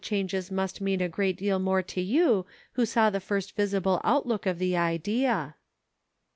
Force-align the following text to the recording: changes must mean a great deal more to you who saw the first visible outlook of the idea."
changes 0.03 0.49
must 0.49 0.81
mean 0.81 0.99
a 0.99 1.07
great 1.07 1.37
deal 1.37 1.59
more 1.59 1.83
to 1.83 2.01
you 2.01 2.43
who 2.71 2.87
saw 2.87 3.11
the 3.11 3.19
first 3.19 3.55
visible 3.55 4.01
outlook 4.03 4.47
of 4.47 4.57
the 4.57 4.75
idea." 4.75 5.53